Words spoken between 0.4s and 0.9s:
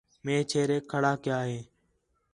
چھیریک